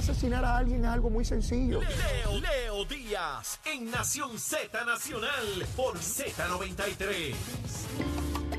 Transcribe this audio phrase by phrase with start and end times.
[0.00, 1.80] asesinar a alguien es algo muy sencillo.
[1.80, 7.34] Leo, Leo Díaz en Nación Z Nacional por Z93.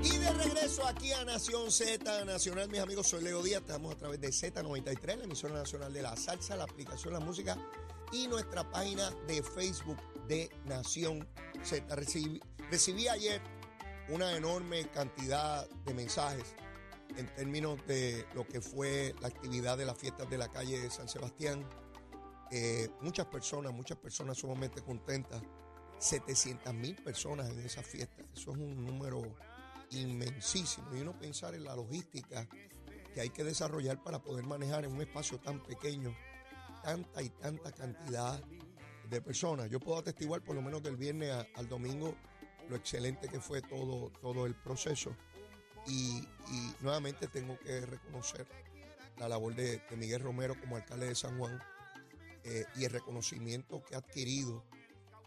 [0.03, 3.61] Y de regreso aquí a Nación Z Nacional, mis amigos, soy Leo Díaz.
[3.61, 7.57] Estamos a través de Z93, la emisora nacional de la salsa, la aplicación La Música
[8.11, 9.97] y nuestra página de Facebook
[10.27, 11.27] de Nación
[11.63, 11.95] Z.
[11.95, 12.39] Recibí,
[12.69, 13.41] recibí ayer
[14.09, 16.55] una enorme cantidad de mensajes
[17.17, 20.89] en términos de lo que fue la actividad de las fiestas de la calle de
[20.89, 21.67] San Sebastián.
[22.51, 25.41] Eh, muchas personas, muchas personas sumamente contentas.
[25.99, 28.23] 700 mil personas en esa fiesta.
[28.33, 29.21] Eso es un número
[29.91, 30.95] inmensísimo.
[30.95, 32.47] Y uno pensar en la logística
[33.13, 36.15] que hay que desarrollar para poder manejar en un espacio tan pequeño
[36.81, 38.41] tanta y tanta cantidad
[39.09, 39.69] de personas.
[39.69, 42.15] Yo puedo atestiguar por lo menos del viernes al domingo
[42.69, 45.15] lo excelente que fue todo, todo el proceso.
[45.87, 46.27] Y,
[46.81, 48.45] nuevamente tengo que reconocer
[49.17, 51.61] la labor de, Miguel Romero como alcalde de San Juan
[52.43, 54.65] eh, y el reconocimiento que ha adquirido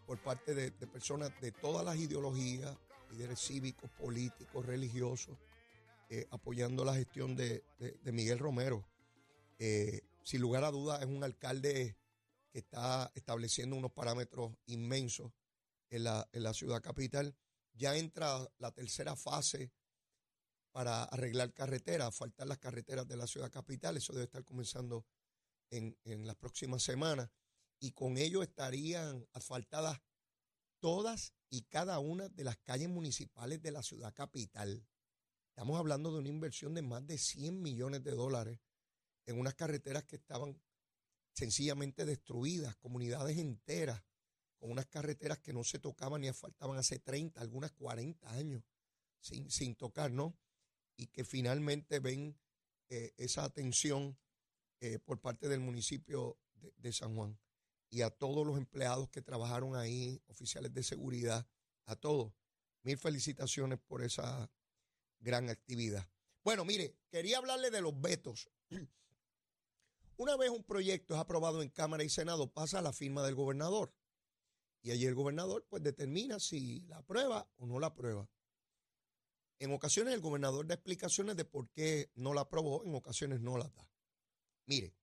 [0.06, 2.76] por parte de, personas de todas las ideologías,
[3.12, 5.38] líderes cívicos, políticos, religiosos,
[6.10, 7.64] eh, apoyando la gestión de,
[8.04, 8.84] Miguel Romero.
[9.58, 11.96] Eh, sin lugar a dudas, es un alcalde
[12.50, 15.32] que está estableciendo unos parámetros inmensos
[15.90, 17.34] en la, en la ciudad capital.
[17.74, 19.72] Ya entra la tercera fase
[20.74, 23.96] para arreglar carreteras, faltar las carreteras de la ciudad capital.
[23.96, 25.06] Eso debe estar comenzando
[25.70, 27.30] en, en las próximas semanas.
[27.78, 30.00] Y con ello estarían asfaltadas
[30.80, 34.84] todas y cada una de las calles municipales de la ciudad capital.
[35.50, 38.58] Estamos hablando de una inversión de más de 100 millones de dólares
[39.26, 40.60] en unas carreteras que estaban
[41.34, 44.02] sencillamente destruidas, comunidades enteras,
[44.58, 48.64] con unas carreteras que no se tocaban ni asfaltaban hace 30, algunas 40 años
[49.20, 50.36] sin, sin tocar, ¿no?
[50.96, 52.38] Y que finalmente ven
[52.88, 54.18] eh, esa atención
[54.80, 57.38] eh, por parte del municipio de, de San Juan
[57.94, 61.46] y a todos los empleados que trabajaron ahí, oficiales de seguridad,
[61.86, 62.32] a todos.
[62.82, 64.50] Mil felicitaciones por esa
[65.20, 66.08] gran actividad.
[66.42, 68.50] Bueno, mire, quería hablarle de los vetos.
[70.16, 73.34] Una vez un proyecto es aprobado en Cámara y Senado, pasa a la firma del
[73.34, 73.94] gobernador.
[74.82, 78.28] Y allí el gobernador pues determina si la aprueba o no la aprueba.
[79.58, 83.56] En ocasiones el gobernador da explicaciones de por qué no la aprobó, en ocasiones no
[83.56, 83.88] la da.
[84.66, 84.94] Mire,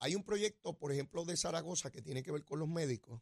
[0.00, 3.20] hay un proyecto, por ejemplo, de Zaragoza que tiene que ver con los médicos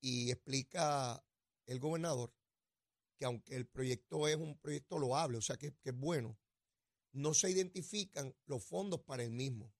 [0.00, 1.22] y explica
[1.66, 2.32] el gobernador
[3.16, 6.38] que aunque el proyecto es un proyecto loable, o sea que, que es bueno,
[7.12, 9.72] no se identifican los fondos para el mismo.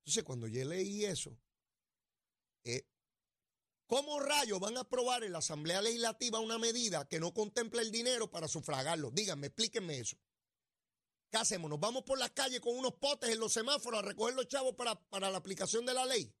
[0.00, 1.38] Entonces, cuando yo leí eso,
[2.64, 2.86] eh,
[3.92, 7.92] ¿cómo rayos van a aprobar en la Asamblea Legislativa una medida que no contempla el
[7.92, 9.10] dinero para sufragarlo?
[9.10, 10.16] Díganme, explíquenme eso.
[11.30, 11.68] ¿Qué hacemos?
[11.68, 14.76] ¿Nos vamos por las calles con unos potes en los semáforos a recoger los chavos
[14.76, 16.34] para, para la aplicación de la ley?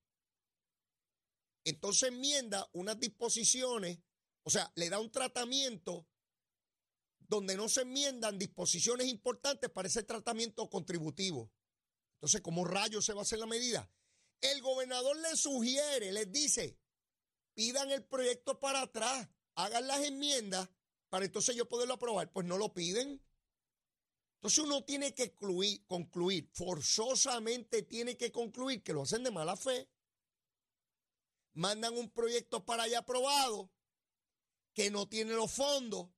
[1.64, 3.98] Entonces enmienda unas disposiciones,
[4.44, 6.08] o sea, le da un tratamiento
[7.18, 11.52] donde no se enmiendan disposiciones importantes para ese tratamiento contributivo.
[12.14, 13.90] Entonces, ¿cómo rayos se va a hacer la medida?
[14.40, 16.81] El gobernador le sugiere, les dice,
[17.54, 20.68] pidan el proyecto para atrás, hagan las enmiendas
[21.12, 22.32] para entonces yo poderlo aprobar.
[22.32, 23.22] Pues no lo piden.
[24.36, 25.36] Entonces uno tiene que
[25.86, 29.90] concluir, forzosamente tiene que concluir que lo hacen de mala fe.
[31.52, 33.70] Mandan un proyecto para allá aprobado,
[34.72, 36.08] que no tiene los fondos,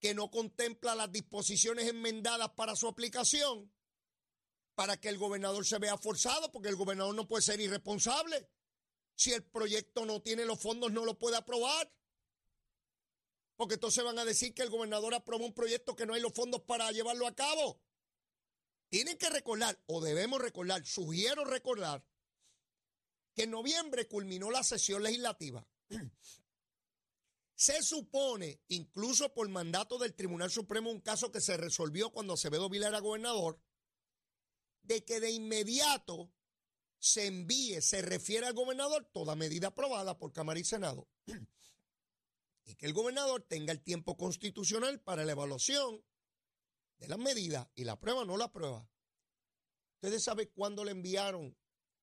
[0.00, 3.72] que no contempla las disposiciones enmendadas para su aplicación,
[4.74, 8.50] para que el gobernador se vea forzado, porque el gobernador no puede ser irresponsable.
[9.16, 11.90] Si el proyecto no tiene los fondos, no lo puede aprobar.
[13.56, 16.34] Porque entonces van a decir que el gobernador aprobó un proyecto que no hay los
[16.34, 17.80] fondos para llevarlo a cabo.
[18.90, 22.04] Tienen que recordar, o debemos recordar, sugiero recordar,
[23.34, 25.66] que en noviembre culminó la sesión legislativa.
[27.54, 32.68] Se supone, incluso por mandato del Tribunal Supremo, un caso que se resolvió cuando Acevedo
[32.68, 33.58] Vila era gobernador,
[34.82, 36.30] de que de inmediato
[36.98, 41.08] se envíe, se refiere al gobernador toda medida aprobada por Cámara y Senado.
[42.64, 46.04] Y que el gobernador tenga el tiempo constitucional para la evaluación
[46.98, 48.88] de las medidas y la prueba no la prueba.
[49.94, 51.56] Ustedes saben cuándo le enviaron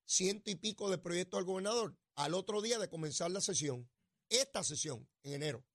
[0.06, 3.90] ciento y pico de proyectos al gobernador al otro día de comenzar la sesión
[4.30, 5.66] esta sesión en enero.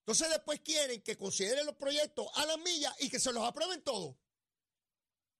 [0.00, 3.82] Entonces después quieren que consideren los proyectos a las millas y que se los aprueben
[3.82, 4.16] todos.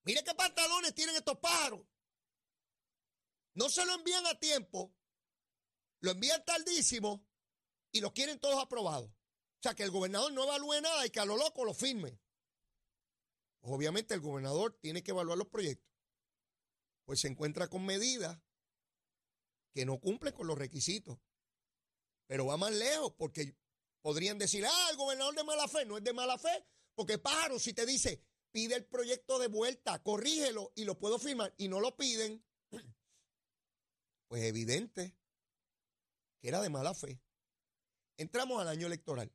[0.05, 1.81] Mire qué pantalones tienen estos pájaros.
[3.55, 4.95] No se lo envían a tiempo,
[6.01, 7.27] lo envían tardísimo
[7.93, 9.11] y los quieren todos aprobados.
[9.11, 12.19] O sea, que el gobernador no evalúe nada y que a lo loco lo firme.
[13.63, 15.87] Obviamente el gobernador tiene que evaluar los proyectos.
[17.05, 18.41] pues se encuentra con medidas
[19.75, 21.19] que no cumplen con los requisitos.
[22.27, 23.57] Pero va más lejos porque
[24.01, 25.85] podrían decir, ah, el gobernador de mala fe.
[25.85, 26.65] No es de mala fe,
[26.95, 31.53] porque pájaro, si te dice, pide el proyecto de vuelta, corrígelo y lo puedo firmar,
[31.59, 32.45] y no lo piden,
[34.31, 35.19] pues evidente
[36.39, 37.21] que era de mala fe.
[38.17, 39.35] Entramos al año electoral.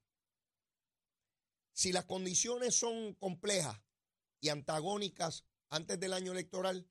[1.74, 3.77] Si las condiciones son complejas
[4.39, 6.89] y antagónicas antes del año electoral,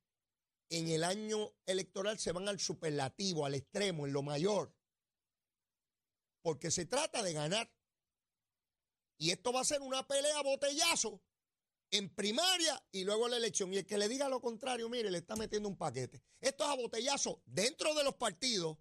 [0.69, 4.77] en el año electoral se van al superlativo, al extremo, en lo mayor.
[6.43, 7.73] Porque se trata de ganar.
[9.17, 11.23] Y esto va a ser una pelea botellazo
[11.97, 13.73] en primaria y luego la elección.
[13.73, 16.21] Y el que le diga lo contrario, mire, le está metiendo un paquete.
[16.41, 18.79] Esto es a botellazo dentro de los partidos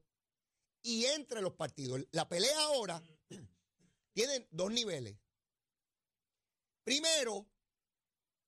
[0.82, 2.02] y entre los partidos.
[2.12, 3.02] La pelea ahora
[4.14, 5.16] tiene dos niveles.
[6.84, 7.48] Primero,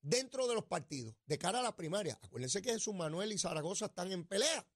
[0.01, 2.19] dentro de los partidos, de cara a la primaria.
[2.23, 4.67] Acuérdense que Jesús Manuel y Zaragoza están en pelea.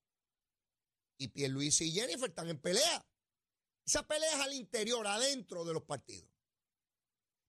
[1.17, 3.05] Y Pierluisi y Jennifer están en pelea.
[3.87, 6.29] Esa pelea es al interior, adentro de los partidos.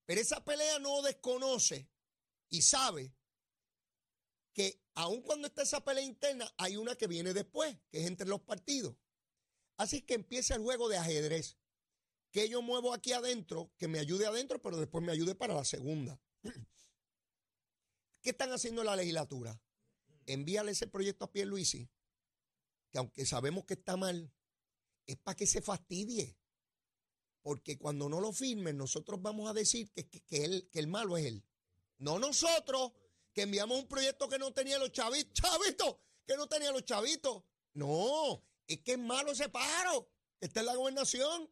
[0.05, 1.90] Pero esa pelea no desconoce
[2.51, 3.15] y sabe
[4.53, 8.27] que aun cuando está esa pelea interna, hay una que viene después, que es entre
[8.27, 8.95] los partidos.
[9.77, 11.57] Así que empieza el juego de ajedrez.
[12.29, 15.65] Que yo muevo aquí adentro, que me ayude adentro, pero después me ayude para la
[15.65, 16.21] segunda.
[18.21, 19.59] ¿Qué están haciendo la legislatura?
[20.25, 21.89] Envíale ese proyecto a Pierluisi,
[22.91, 24.31] que aunque sabemos que está mal,
[25.07, 26.37] es para que se fastidie.
[27.41, 31.25] Porque cuando no lo firmen, nosotros vamos a decir que, que, que el malo es
[31.25, 31.43] él.
[32.01, 32.93] No nosotros,
[33.31, 37.43] que enviamos un proyecto que no tenía los chavitos, chavitos, que no tenía los chavitos.
[37.73, 40.09] No, es que es malo ese paro.
[40.39, 41.47] Está en la gobernación.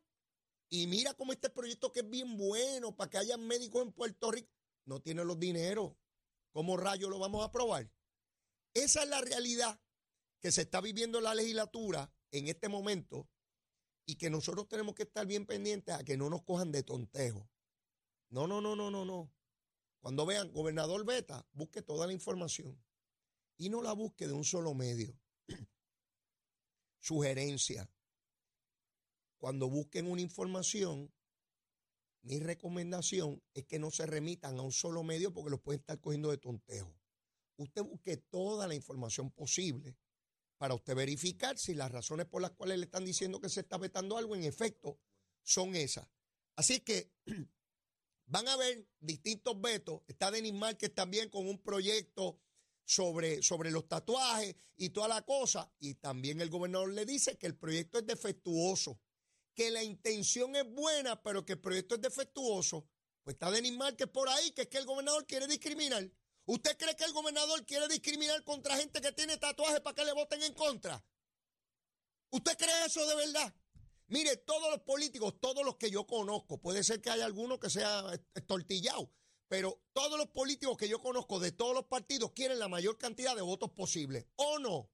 [0.67, 4.31] Y mira cómo este proyecto que es bien bueno para que haya médicos en Puerto
[4.31, 4.49] Rico.
[4.85, 5.93] No tiene los dineros.
[6.51, 7.91] ¿Cómo rayos lo vamos a aprobar?
[8.73, 9.79] Esa es la realidad
[10.39, 13.29] que se está viviendo en la legislatura en este momento
[14.07, 17.47] y que nosotros tenemos que estar bien pendientes a que no nos cojan de tontejo.
[18.29, 19.31] No, no, no, no, no, no.
[19.99, 22.81] Cuando vean, gobernador Beta, busque toda la información
[23.57, 25.19] y no la busque de un solo medio.
[26.99, 27.89] Sugerencia.
[29.37, 31.13] Cuando busquen una información,
[32.21, 35.99] mi recomendación es que no se remitan a un solo medio porque los pueden estar
[35.99, 36.93] cogiendo de tontejo.
[37.57, 39.97] Usted busque toda la información posible
[40.57, 43.77] para usted verificar si las razones por las cuales le están diciendo que se está
[43.77, 44.99] vetando algo en efecto
[45.41, 46.07] son esas.
[46.55, 47.11] Así que
[48.29, 50.01] van a haber distintos vetos.
[50.07, 52.39] Está Denis Márquez también con un proyecto
[52.85, 55.71] sobre, sobre los tatuajes y toda la cosa.
[55.79, 58.99] Y también el gobernador le dice que el proyecto es defectuoso,
[59.53, 62.87] que la intención es buena, pero que el proyecto es defectuoso.
[63.23, 66.09] Pues está Denis Márquez por ahí, que es que el gobernador quiere discriminar.
[66.45, 70.13] ¿Usted cree que el gobernador quiere discriminar contra gente que tiene tatuajes para que le
[70.13, 71.03] voten en contra?
[72.31, 73.53] ¿Usted cree eso de verdad?
[74.09, 77.69] Mire, todos los políticos, todos los que yo conozco, puede ser que haya alguno que
[77.69, 79.11] sea estortillado,
[79.47, 83.35] pero todos los políticos que yo conozco de todos los partidos quieren la mayor cantidad
[83.35, 84.89] de votos posible, ¿o no?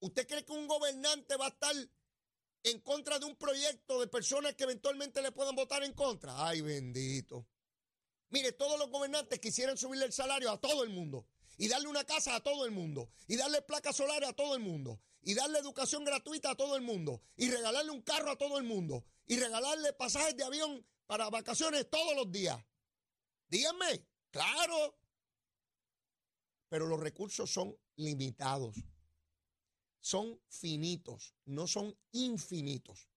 [0.00, 1.74] ¿Usted cree que un gobernante va a estar
[2.64, 6.44] en contra de un proyecto de personas que eventualmente le puedan votar en contra?
[6.44, 7.46] Ay, bendito.
[8.30, 12.02] Mire, todos los gobernantes quisieran subirle el salario a todo el mundo y darle una
[12.02, 15.58] casa a todo el mundo y darle placas solares a todo el mundo y darle
[15.58, 19.38] educación gratuita a todo el mundo y regalarle un carro a todo el mundo y
[19.38, 22.58] regalarle pasajes de avión para vacaciones todos los días.
[23.48, 24.98] Díganme, claro.
[26.68, 28.76] Pero los recursos son limitados.
[30.00, 33.08] Son finitos, no son infinitos.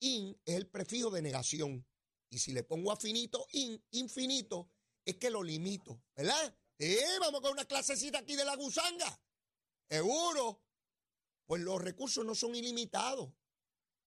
[0.00, 1.86] In es el prefijo de negación.
[2.28, 4.70] Y si le pongo a finito, in, infinito,
[5.04, 6.54] es que lo limito, ¿verdad?
[6.78, 9.20] Eh, vamos con una clasecita aquí de la gusanga.
[9.88, 10.62] Seguro.
[11.50, 13.28] Pues los recursos no son ilimitados.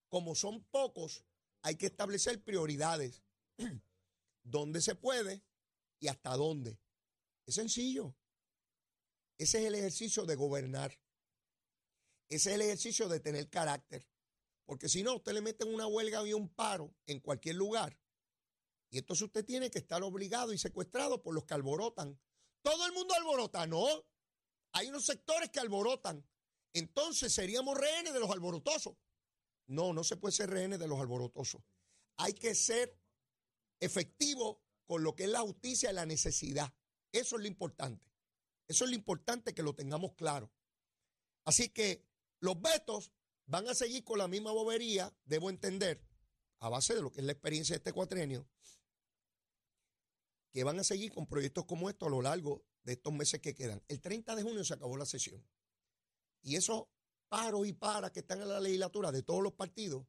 [0.08, 1.26] Como son pocos,
[1.60, 3.22] hay que establecer prioridades.
[4.42, 5.44] ¿Dónde se puede?
[6.00, 6.80] y hasta dónde.
[7.44, 8.16] Es sencillo.
[9.36, 10.98] Ese es el ejercicio de gobernar.
[12.30, 14.08] Ese es el ejercicio de tener carácter.
[14.64, 18.00] Porque si no, usted le mete una huelga y un paro en cualquier lugar.
[18.88, 22.18] Y entonces usted tiene que estar obligado y secuestrado por los que alborotan.
[22.62, 23.86] Todo el mundo alborota, ¿no?
[24.72, 26.26] Hay unos sectores que alborotan.
[26.74, 28.94] Entonces seríamos rehenes de los alborotosos.
[29.66, 31.62] No, no se puede ser rehenes de los alborotosos.
[32.16, 32.98] Hay que ser
[33.80, 36.74] efectivo con lo que es la justicia y la necesidad.
[37.12, 38.12] Eso es lo importante.
[38.66, 40.52] Eso es lo importante que lo tengamos claro.
[41.44, 42.04] Así que
[42.40, 43.12] los vetos
[43.46, 46.02] van a seguir con la misma bobería, debo entender,
[46.58, 48.48] a base de lo que es la experiencia de este cuatrenio,
[50.50, 53.54] que van a seguir con proyectos como estos a lo largo de estos meses que
[53.54, 53.82] quedan.
[53.88, 55.44] El 30 de junio se acabó la sesión.
[56.44, 56.84] Y esos
[57.28, 60.06] paros y paras que están en la legislatura de todos los partidos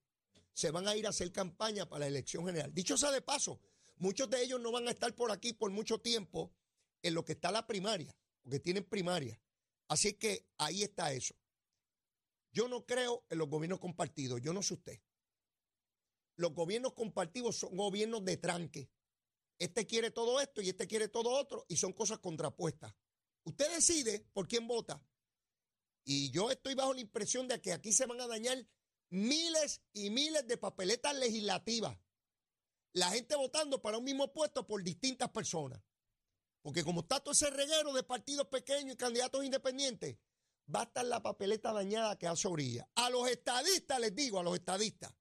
[0.54, 2.74] se van a ir a hacer campaña para la elección general.
[2.74, 3.60] Dicho sea de paso,
[3.98, 6.54] muchos de ellos no van a estar por aquí por mucho tiempo
[7.02, 9.42] en lo que está la primaria, porque tienen primaria.
[9.88, 11.36] Así que ahí está eso.
[12.52, 15.02] Yo no creo en los gobiernos compartidos, yo no sé usted.
[16.38, 18.90] Los gobiernos compartidos son gobiernos de tranque.
[19.58, 22.94] Este quiere todo esto y este quiere todo otro y son cosas contrapuestas.
[23.44, 25.02] Usted decide por quién vota.
[26.06, 28.66] Y yo estoy bajo la impresión de que aquí se van a dañar
[29.10, 31.98] miles y miles de papeletas legislativas.
[32.94, 35.82] La gente votando para un mismo puesto por distintas personas.
[36.62, 40.18] Porque como está todo ese reguero de partidos pequeños y candidatos independientes,
[40.74, 42.88] va a estar la papeleta dañada que hace orilla.
[42.96, 45.14] A los estadistas les digo, a los estadistas,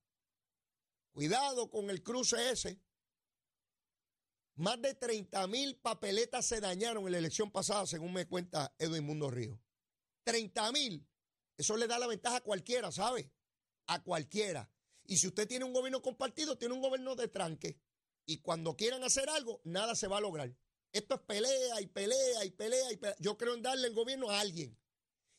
[1.12, 2.80] cuidado con el cruce ese.
[4.56, 9.04] Más de 30 mil papeletas se dañaron en la elección pasada, según me cuenta Edwin
[9.04, 9.63] Mundo Río.
[10.24, 11.06] 30 mil.
[11.56, 13.30] Eso le da la ventaja a cualquiera, ¿sabe?
[13.86, 14.70] A cualquiera.
[15.04, 17.78] Y si usted tiene un gobierno compartido, tiene un gobierno de tranque.
[18.26, 20.54] Y cuando quieran hacer algo, nada se va a lograr.
[20.92, 23.16] Esto es pelea y pelea y pelea y pelea.
[23.18, 24.78] Yo creo en darle el gobierno a alguien.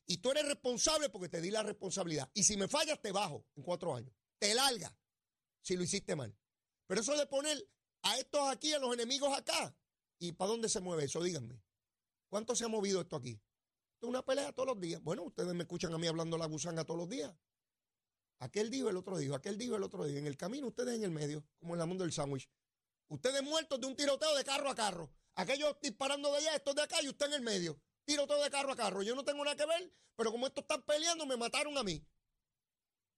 [0.06, 2.30] Y tú eres responsable porque te di la responsabilidad.
[2.34, 4.14] Y si me fallas, te bajo en cuatro años.
[4.38, 4.96] Te larga
[5.62, 6.38] si lo hiciste mal.
[6.86, 7.68] Pero eso de poner
[8.04, 9.76] a estos aquí, a los enemigos acá.
[10.20, 11.24] ¿Y para dónde se mueve eso?
[11.24, 11.60] Díganme.
[12.30, 13.42] ¿Cuánto se ha movido esto aquí?
[14.02, 15.02] Es una pelea todos los días.
[15.02, 17.34] Bueno, ustedes me escuchan a mí hablando la gusanga todos los días.
[18.40, 20.20] Aquel dijo, el otro dijo, aquel dijo, el otro dijo.
[20.20, 22.50] En el camino, ustedes en el medio, como en la mundo del sándwich.
[23.08, 25.12] Ustedes muertos de un tiroteo de carro a carro.
[25.36, 27.80] Aquellos disparando de allá, estos de acá y usted en el medio.
[28.04, 29.04] Tiroteo de carro a carro.
[29.04, 32.06] Yo no tengo nada que ver, pero como estos están peleando, me mataron a mí.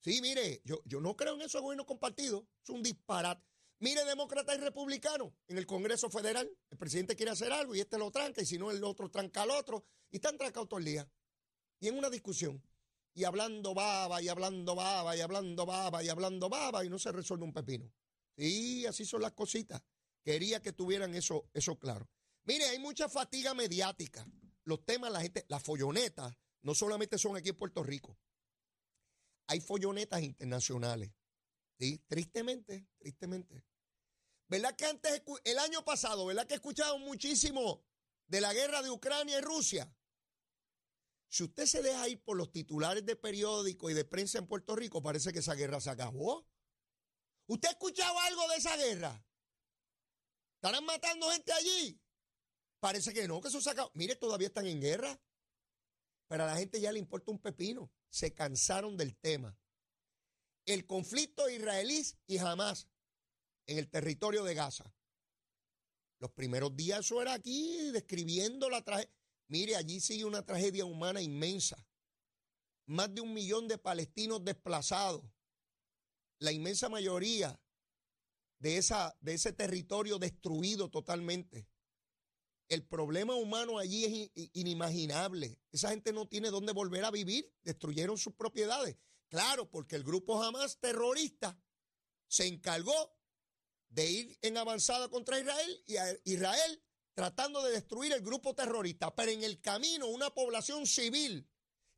[0.01, 2.47] Sí, mire, yo, yo no creo en eso de gobierno compartido.
[2.63, 3.43] Es un disparate.
[3.79, 7.97] Mire, demócrata y republicano en el Congreso Federal, el presidente quiere hacer algo y este
[7.97, 10.85] lo tranca, y si no, el otro tranca al otro, y están trancados todo el
[10.85, 11.07] día.
[11.79, 12.63] Y en una discusión,
[13.13, 17.11] y hablando baba, y hablando baba, y hablando baba, y hablando baba, y no se
[17.11, 17.91] resuelve un pepino.
[18.35, 19.81] Sí, así son las cositas.
[20.23, 22.09] Quería que tuvieran eso, eso claro.
[22.45, 24.25] Mire, hay mucha fatiga mediática.
[24.63, 28.17] Los temas, la gente, las follonetas, no solamente son aquí en Puerto Rico.
[29.47, 31.11] Hay follonetas internacionales.
[31.79, 33.63] Sí, tristemente, tristemente.
[34.47, 37.83] ¿Verdad que antes, el año pasado, ¿verdad que escuchado muchísimo
[38.27, 39.93] de la guerra de Ucrania y Rusia?
[41.29, 44.75] Si usted se deja ir por los titulares de periódicos y de prensa en Puerto
[44.75, 46.47] Rico, parece que esa guerra se acabó.
[47.47, 49.23] ¿Usted ha escuchado algo de esa guerra?
[50.55, 52.01] ¿Estarán matando gente allí?
[52.79, 53.91] Parece que no, que eso se acabó.
[53.93, 55.19] Mire, todavía están en guerra.
[56.27, 57.91] Pero a la gente ya le importa un pepino.
[58.09, 59.57] Se cansaron del tema
[60.67, 62.87] el conflicto israelí y Hamas
[63.65, 64.93] en el territorio de Gaza.
[66.19, 69.11] Los primeros días eso era aquí describiendo la tragedia.
[69.47, 71.87] Mire, allí sigue una tragedia humana inmensa.
[72.85, 75.23] Más de un millón de palestinos desplazados.
[76.39, 77.59] La inmensa mayoría
[78.59, 81.67] de, esa, de ese territorio destruido totalmente.
[82.67, 85.57] El problema humano allí es inimaginable.
[85.71, 87.49] Esa gente no tiene dónde volver a vivir.
[87.63, 88.97] Destruyeron sus propiedades.
[89.29, 91.59] Claro, porque el grupo Hamas terrorista
[92.27, 93.17] se encargó
[93.89, 99.15] de ir en avanzada contra Israel y Israel tratando de destruir el grupo terrorista.
[99.15, 101.49] Pero en el camino una población civil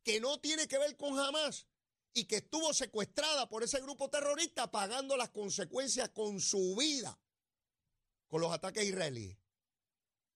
[0.04, 1.68] que no tiene que ver con Hamas
[2.14, 7.20] y que estuvo secuestrada por ese grupo terrorista pagando las consecuencias con su vida
[8.30, 9.38] con los ataques israelíes.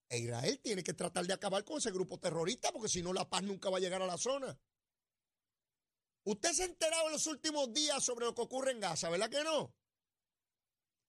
[0.10, 3.30] E Israel tiene que tratar de acabar con ese grupo terrorista porque si no la
[3.30, 4.60] paz nunca va a llegar a la zona.
[6.26, 9.30] Usted se ha enterado en los últimos días sobre lo que ocurre en Gaza, ¿verdad
[9.30, 9.76] que no?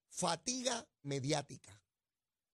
[0.08, 1.80] Fatiga mediática.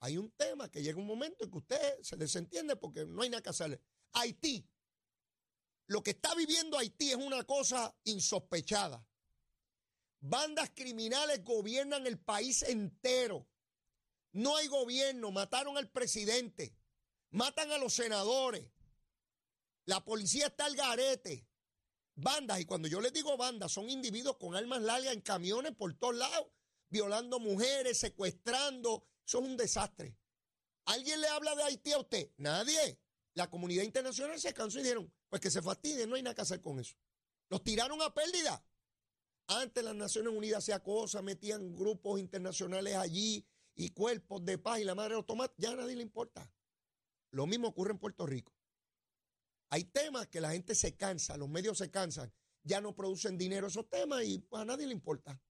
[0.01, 3.31] Hay un tema que llega un momento en que usted se desentiende porque no hay
[3.31, 3.81] nada que hacerle.
[4.13, 4.67] Haití.
[5.87, 9.07] Lo que está viviendo Haití es una cosa insospechada.
[10.21, 13.49] Bandas criminales gobiernan el país entero.
[14.33, 16.77] No hay gobierno, mataron al presidente,
[17.31, 18.71] matan a los senadores.
[19.87, 21.50] La policía está al garete
[22.21, 25.95] bandas, y cuando yo les digo bandas, son individuos con armas largas en camiones por
[25.95, 26.49] todos lados,
[26.89, 29.05] violando mujeres, secuestrando.
[29.27, 30.17] Eso es un desastre.
[30.87, 32.31] ¿Alguien le habla de Haití a usted?
[32.37, 33.01] Nadie.
[33.35, 36.43] La comunidad internacional se cansó y dijeron, pues que se fastidien, no hay nada que
[36.43, 36.97] hacer con eso.
[37.49, 38.65] Los tiraron a pérdida.
[39.47, 44.85] Antes las Naciones Unidas hacía cosas, metían grupos internacionales allí y cuerpos de paz y
[44.85, 46.53] la madre tomates, ya a nadie le importa.
[47.31, 48.53] Lo mismo ocurre en Puerto Rico.
[49.71, 53.69] Hay temas que la gente se cansa, los medios se cansan, ya no producen dinero
[53.69, 55.41] esos temas y a nadie le importa.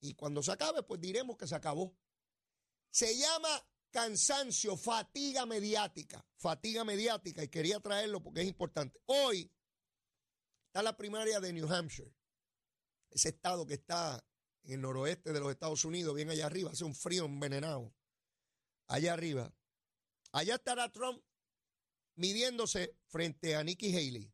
[0.00, 1.96] Y cuando se acabe, pues diremos que se acabó.
[2.90, 3.48] Se llama
[3.90, 9.00] cansancio, fatiga mediática, fatiga mediática, y quería traerlo porque es importante.
[9.06, 9.50] Hoy
[10.66, 12.14] está la primaria de New Hampshire,
[13.10, 14.24] ese estado que está
[14.62, 17.92] en el noroeste de los Estados Unidos, bien allá arriba, hace un frío envenenado,
[18.86, 19.52] allá arriba.
[20.32, 21.22] Allá estará Trump
[22.16, 24.32] midiéndose frente a Nikki Haley,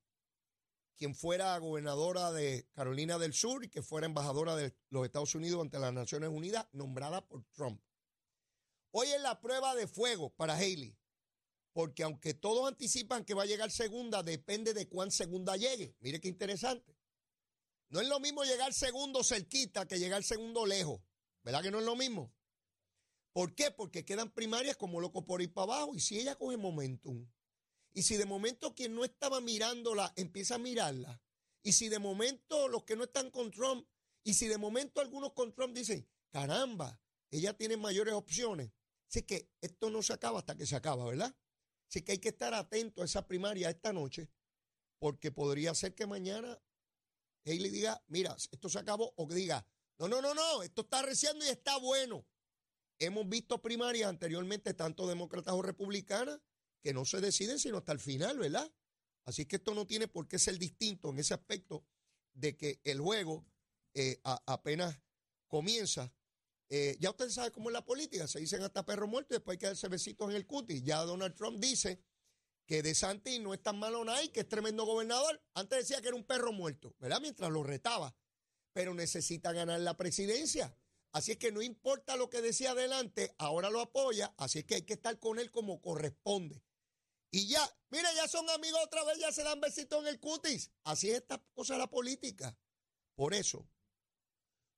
[0.96, 5.62] quien fuera gobernadora de Carolina del Sur y que fuera embajadora de los Estados Unidos
[5.62, 7.82] ante las Naciones Unidas, nombrada por Trump.
[8.92, 10.96] Hoy es la prueba de fuego para Haley,
[11.72, 15.96] porque aunque todos anticipan que va a llegar segunda, depende de cuán segunda llegue.
[16.00, 16.96] Mire qué interesante.
[17.88, 21.00] No es lo mismo llegar segundo cerquita que llegar segundo lejos.
[21.42, 22.32] ¿Verdad que no es lo mismo?
[23.32, 23.70] ¿Por qué?
[23.70, 25.94] Porque quedan primarias como loco por ir para abajo.
[25.94, 27.26] Y si ella coge momentum,
[27.92, 31.20] y si de momento quien no estaba mirándola empieza a mirarla,
[31.62, 33.86] y si de momento los que no están con Trump,
[34.24, 38.72] y si de momento algunos con Trump dicen, caramba, ella tiene mayores opciones.
[39.08, 41.34] Así que esto no se acaba hasta que se acaba, ¿verdad?
[41.88, 44.30] Así que hay que estar atento a esa primaria esta noche,
[44.98, 46.60] porque podría ser que mañana
[47.44, 49.66] Haley diga, mira, esto se acabó, o que diga,
[49.98, 52.26] no, no, no, no, esto está reciendo y está bueno.
[52.98, 56.40] Hemos visto primarias anteriormente, tanto demócratas o republicanas,
[56.80, 58.70] que no se deciden sino hasta el final, ¿verdad?
[59.24, 61.84] Así que esto no tiene por qué ser distinto en ese aspecto
[62.32, 63.46] de que el juego
[63.94, 64.98] eh, apenas
[65.46, 66.12] comienza
[66.72, 69.56] eh, ya usted sabe cómo es la política, se dicen hasta perro muerto y después
[69.56, 70.84] hay que darse besitos en el cutis.
[70.84, 72.00] Ya Donald Trump dice
[72.64, 75.42] que De Santi no es tan malo nadie, que es tremendo gobernador.
[75.54, 77.20] Antes decía que era un perro muerto, ¿verdad?
[77.20, 78.14] Mientras lo retaba.
[78.72, 80.72] Pero necesita ganar la presidencia.
[81.10, 84.76] Así es que no importa lo que decía adelante, ahora lo apoya, así es que
[84.76, 86.62] hay que estar con él como corresponde.
[87.30, 90.70] Y ya, mire, ya son amigos otra vez, ya se dan besitos en el cutis.
[90.84, 92.56] Así es esta cosa la política.
[93.14, 93.68] Por eso,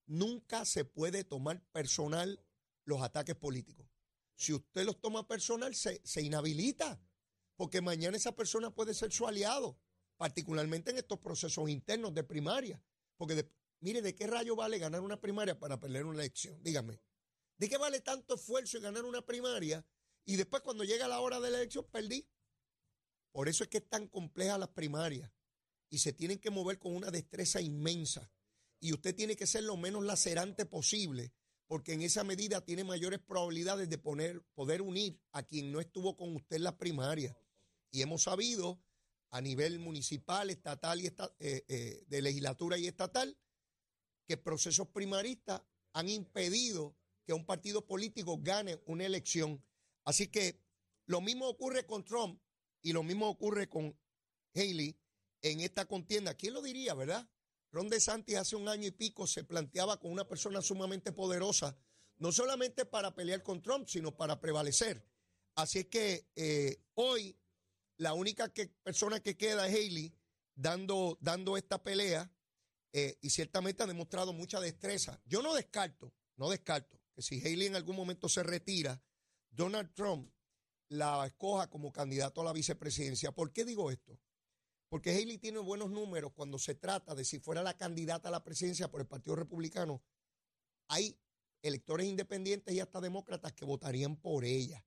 [0.07, 2.45] Nunca se puede tomar personal
[2.85, 3.87] los ataques políticos.
[4.35, 7.01] Si usted los toma personal, se, inhabilita,
[7.57, 9.79] porque mañana esa persona puede ser su aliado,
[10.17, 12.83] particularmente en estos procesos internos de primaria.
[13.17, 13.49] Porque,
[13.81, 16.61] mire, ¿de qué rayo vale ganar una primaria para perder una elección?
[16.63, 17.01] Dígame.
[17.57, 19.83] ¿De qué vale tanto esfuerzo ganar una primaria
[20.25, 22.29] y después cuando llega la hora de la elección perdí?
[23.33, 25.31] Por eso es que es tan compleja las primarias
[25.89, 28.31] y se tienen que mover con una destreza inmensa
[28.79, 31.33] y usted tiene que ser lo menos lacerante posible,
[31.67, 36.17] porque en esa medida tiene mayores probabilidades de poner, poder unir a quien no estuvo
[36.17, 37.37] con usted en la primaria.
[37.91, 38.83] Y hemos sabido
[39.31, 43.39] a nivel municipal, estatal y eh, eh, de legislatura y estatal
[44.27, 49.65] que procesos primaristas han impedido que un partido político gane una elección.
[50.05, 50.61] Así que
[51.07, 52.41] lo mismo ocurre con Trump
[52.83, 53.97] y lo mismo ocurre con
[54.55, 54.99] Haley
[55.41, 56.35] en esta contienda.
[56.35, 57.29] ¿Quién lo diría, verdad?
[57.71, 61.77] Ron DeSantis hace un año y pico se planteaba con una persona sumamente poderosa,
[62.19, 65.07] no solamente para pelear con Trump, sino para prevalecer.
[65.55, 67.39] Así es que eh, hoy
[67.97, 70.15] la única persona que queda es Haley
[70.55, 72.31] dando, dando esta pelea
[72.93, 75.21] eh, y ciertamente ha demostrado mucha destreza.
[75.25, 79.03] Yo no descarto, no descarto que si Haley en algún momento se retira,
[79.51, 80.31] Donald Trump
[80.93, 83.33] la escoja como candidato a la vicepresidencia.
[83.33, 84.19] ¿Por qué digo esto?
[84.89, 88.45] Porque Haley tiene buenos números cuando se trata de si fuera la candidata a la
[88.45, 90.03] presidencia por el Partido Republicano.
[90.89, 91.19] Hay
[91.63, 94.85] electores independientes y hasta demócratas que votarían por ella.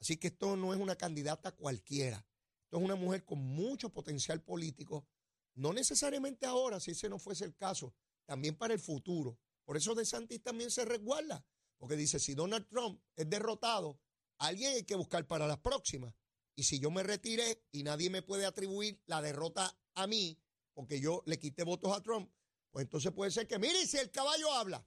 [0.00, 2.26] Así que esto no es una candidata cualquiera.
[2.64, 5.06] Esto es una mujer con mucho potencial político,
[5.56, 9.38] no necesariamente ahora, si ese no fuese el caso, también para el futuro.
[9.64, 11.44] Por eso De Santis también se resguarda,
[11.76, 14.00] porque dice, si Donald Trump es derrotado,
[14.46, 16.14] alguien hay que buscar para las próximas.
[16.56, 20.38] Y si yo me retiré y nadie me puede atribuir la derrota a mí,
[20.72, 22.30] porque yo le quité votos a Trump,
[22.70, 24.86] pues entonces puede ser que, mire, si el caballo habla,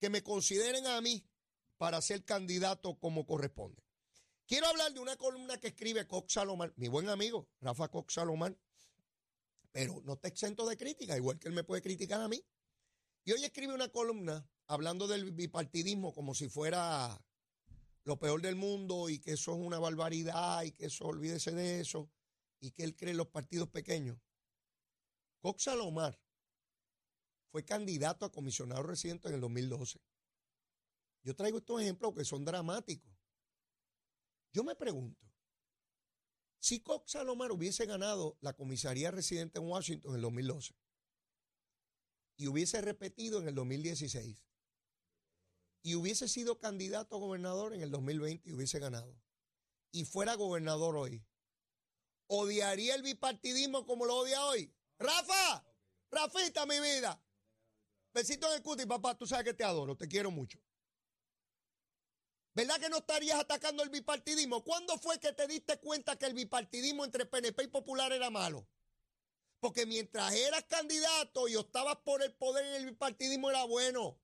[0.00, 1.26] que me consideren a mí
[1.78, 3.82] para ser candidato como corresponde.
[4.46, 8.58] Quiero hablar de una columna que escribe Cox Salomán, mi buen amigo Rafa Cox Salomán,
[9.72, 12.44] pero no está exento de crítica, igual que él me puede criticar a mí.
[13.24, 17.18] Y hoy escribe una columna hablando del bipartidismo como si fuera
[18.04, 21.80] lo peor del mundo y que eso es una barbaridad y que eso, olvídese de
[21.80, 22.10] eso
[22.60, 24.18] y que él cree en los partidos pequeños.
[25.40, 26.18] Cox Salomar
[27.50, 30.00] fue candidato a comisionado residente en el 2012.
[31.22, 33.14] Yo traigo estos ejemplos que son dramáticos.
[34.52, 35.24] Yo me pregunto,
[36.58, 40.74] si Cox Salomar hubiese ganado la comisaría residente en Washington en el 2012
[42.36, 44.44] y hubiese repetido en el 2016,
[45.84, 49.14] y hubiese sido candidato a gobernador en el 2020 y hubiese ganado,
[49.92, 51.22] y fuera gobernador hoy,
[52.26, 54.74] ¿odiaría el bipartidismo como lo odia hoy?
[54.98, 55.62] Rafa,
[56.10, 57.22] Rafita, mi vida.
[58.14, 60.58] Besito en el cuti, papá, tú sabes que te adoro, te quiero mucho.
[62.54, 64.64] ¿Verdad que no estarías atacando el bipartidismo?
[64.64, 68.66] ¿Cuándo fue que te diste cuenta que el bipartidismo entre PNP y Popular era malo?
[69.60, 74.23] Porque mientras eras candidato y optabas por el poder en el bipartidismo era bueno.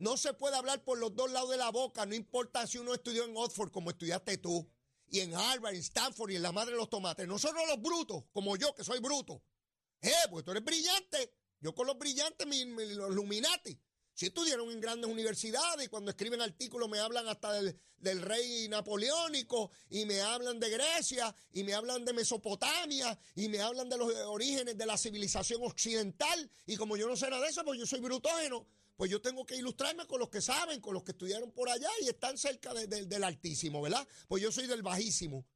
[0.00, 2.94] No se puede hablar por los dos lados de la boca, no importa si uno
[2.94, 4.66] estudió en Oxford como estudiaste tú,
[5.06, 7.28] y en Harvard, en Stanford y en la madre de los tomates.
[7.28, 9.42] Nosotros los brutos, como yo que soy bruto.
[10.00, 11.34] Eh, porque tú eres brillante.
[11.60, 13.78] Yo con los brillantes, los Illuminati.
[14.20, 19.70] Si estudiaron en grandes universidades y cuando escriben artículos me hablan hasta del, rey napoleónico
[19.88, 24.14] y me hablan de Grecia y me hablan de Mesopotamia y me hablan de los
[24.26, 27.86] orígenes de la civilización occidental y como yo no sé nada de eso, pues yo
[27.86, 31.50] soy brutógeno, pues yo tengo que ilustrarme con los que saben, con los que estudiaron
[31.52, 34.06] por allá y están cerca del altísimo, ¿verdad?
[34.28, 35.46] Pues yo soy del bajísimo.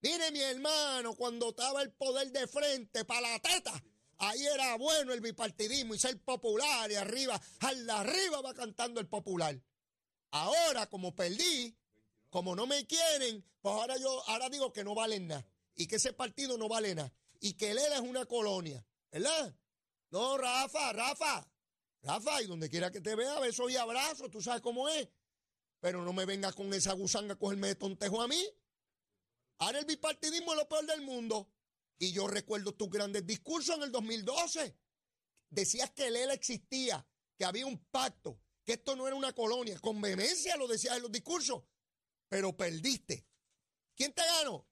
[0.00, 3.84] Mire mi hermano, cuando estaba el poder de frente para la teta,
[4.18, 9.08] Ahí era bueno el bipartidismo y ser popular y arriba, al arriba va cantando el
[9.08, 9.60] popular.
[10.30, 11.76] Ahora, como perdí,
[12.30, 15.96] como no me quieren, pues ahora yo ahora digo que no valen nada y que
[15.96, 19.54] ese partido no vale nada y que él es una colonia, ¿verdad?
[20.10, 21.46] No, Rafa, Rafa,
[22.02, 25.08] Rafa, y donde quiera que te vea, besos y abrazos, tú sabes cómo es.
[25.80, 28.42] Pero no me vengas con esa gusanga a cogerme de tontejo a mí.
[29.58, 31.48] Ahora el bipartidismo es lo peor del mundo.
[32.02, 34.76] Y yo recuerdo tus grandes discursos en el 2012.
[35.48, 37.06] Decías que el existía,
[37.38, 39.78] que había un pacto, que esto no era una colonia.
[39.78, 41.62] Con vehemencia lo decías en los discursos,
[42.28, 43.24] pero perdiste.
[43.94, 44.66] ¿Quién te ganó?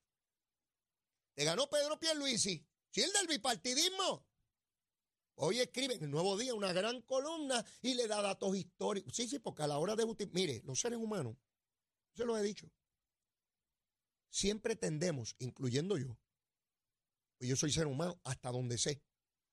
[1.35, 2.67] Te ganó Pedro Pierluisi.
[2.91, 4.27] Si el del bipartidismo.
[5.37, 9.15] Hoy escribe en el Nuevo Día una gran columna y le da datos históricos.
[9.15, 10.05] Sí, sí, porque a la hora de...
[10.33, 11.37] Mire, los seres humanos,
[12.13, 12.69] se lo he dicho,
[14.31, 16.19] siempre tendemos, incluyendo yo,
[17.41, 19.03] pues yo soy ser humano hasta donde sé.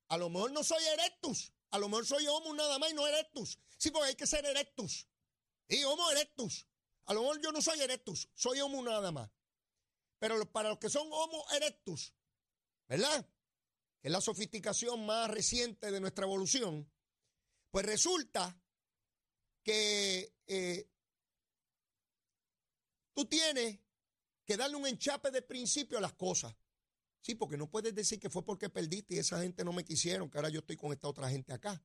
[0.09, 1.53] A lo mejor no soy erectus.
[1.69, 3.57] A lo mejor soy homo nada más y no erectus.
[3.77, 5.07] Sí, porque hay que ser erectus.
[5.69, 6.67] Y homo erectus.
[7.05, 8.27] A lo mejor yo no soy erectus.
[8.33, 9.31] Soy homo nada más.
[10.19, 12.13] Pero para los que son homo erectus,
[12.89, 13.25] ¿verdad?
[14.01, 16.91] Que es la sofisticación más reciente de nuestra evolución.
[17.71, 18.61] Pues resulta
[19.63, 20.89] que eh,
[23.13, 23.79] tú tienes
[24.43, 26.53] que darle un enchape de principio a las cosas.
[27.21, 30.29] Sí, porque no puedes decir que fue porque perdiste y esa gente no me quisieron,
[30.29, 31.83] que ahora yo estoy con esta otra gente acá.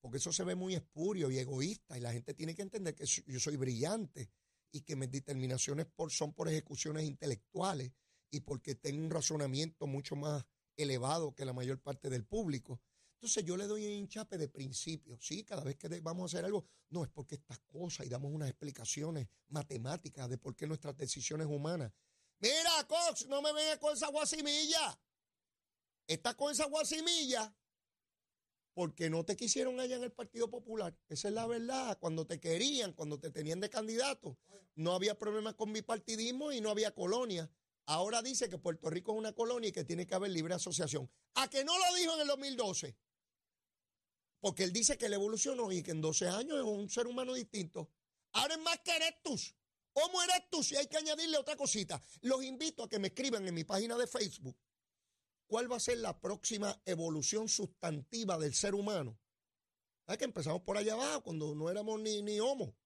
[0.00, 3.06] Porque eso se ve muy espurio y egoísta y la gente tiene que entender que
[3.06, 4.30] yo soy brillante
[4.70, 7.92] y que mis determinaciones son por ejecuciones intelectuales
[8.30, 10.44] y porque tengo un razonamiento mucho más
[10.76, 12.80] elevado que la mayor parte del público.
[13.14, 15.16] Entonces yo le doy un hinchape de principio.
[15.20, 18.30] Sí, cada vez que vamos a hacer algo, no es porque estas cosas y damos
[18.32, 21.92] unas explicaciones matemáticas de por qué nuestras decisiones humanas
[22.38, 24.98] Mira, Cox, no me vengas con esa guasimilla.
[26.06, 27.54] Estás con esa guasimilla
[28.76, 30.94] porque no te quisieron allá en el Partido Popular.
[31.08, 31.98] Esa es la verdad.
[31.98, 34.38] Cuando te querían, cuando te tenían de candidato,
[34.74, 37.50] no había problemas con mi partidismo y no había colonia.
[37.86, 41.10] Ahora dice que Puerto Rico es una colonia y que tiene que haber libre asociación.
[41.36, 42.96] ¿A que no lo dijo en el 2012?
[44.40, 47.32] Porque él dice que él evolucionó y que en 12 años es un ser humano
[47.32, 47.90] distinto.
[48.32, 49.54] Ahora es más que erectus.
[49.96, 50.62] ¿Cómo eres tú?
[50.62, 51.98] Si hay que añadirle otra cosita.
[52.20, 54.54] Los invito a que me escriban en mi página de Facebook
[55.46, 59.18] cuál va a ser la próxima evolución sustantiva del ser humano.
[60.04, 62.76] ¿Sabes que empezamos por allá abajo cuando no éramos ni, ni homo?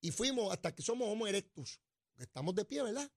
[0.00, 1.80] Y fuimos hasta que somos homo erectus,
[2.16, 3.08] que estamos de pie, ¿verdad?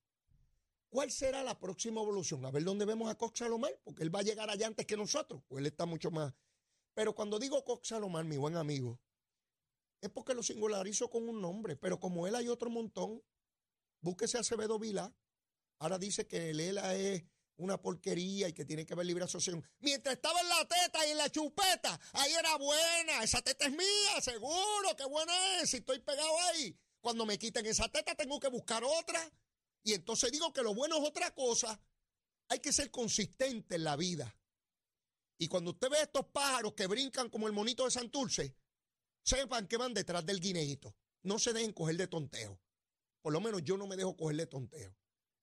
[0.90, 2.46] ¿Cuál será la próxima evolución?
[2.46, 4.98] A ver dónde vemos a Cox Salomar, porque él va a llegar allá antes que
[4.98, 6.32] nosotros, pues él está mucho más.
[6.94, 9.00] Pero cuando digo Cox Salomar, mi buen amigo,
[10.06, 13.22] es porque lo singularizo con un nombre, pero como él hay otro montón,
[14.02, 15.14] búsquese a Acevedo Vila,
[15.80, 17.24] ahora dice que el ELA es
[17.58, 19.64] una porquería y que tiene que haber libre asociación.
[19.80, 23.72] Mientras estaba en la teta y en la chupeta, ahí era buena, esa teta es
[23.72, 26.78] mía, seguro, qué buena es, si estoy pegado ahí.
[27.00, 29.32] Cuando me quiten esa teta tengo que buscar otra.
[29.84, 31.80] Y entonces digo que lo bueno es otra cosa.
[32.50, 34.36] Hay que ser consistente en la vida.
[35.38, 38.56] Y cuando usted ve estos pájaros que brincan como el monito de Santurce,
[39.26, 40.96] sepan que van detrás del guineíto.
[41.24, 42.60] No se dejen coger de tonteo.
[43.22, 44.96] Por lo menos yo no me dejo coger de tonteo.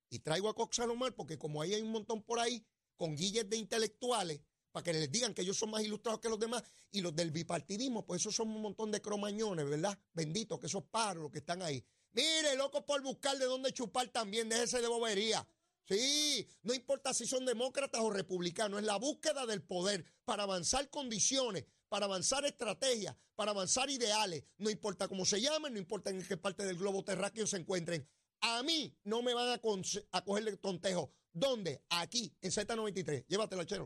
[0.08, 2.64] Y traigo a Cox Salomar porque como ahí hay un montón por ahí
[2.96, 4.40] con guilles de intelectuales
[4.70, 7.30] para que les digan que ellos son más ilustrados que los demás y los del
[7.30, 9.98] bipartidismo, pues esos son un montón de cromañones, ¿verdad?
[10.12, 11.84] Benditos que esos paros que están ahí.
[12.12, 15.46] Mire, loco por buscar de dónde chupar también, déjese de bobería.
[15.84, 20.88] Sí, no importa si son demócratas o republicanos, es la búsqueda del poder para avanzar
[20.90, 26.26] condiciones, para avanzar estrategias, para avanzar ideales, no importa cómo se llamen, no importa en
[26.26, 28.08] qué parte del globo terráqueo se encuentren.
[28.40, 29.60] A mí no me van a,
[30.12, 31.12] a cogerle tontejo.
[31.34, 31.82] ¿Dónde?
[31.90, 33.26] Aquí, en Z93.
[33.28, 33.84] Llévatelo, chero.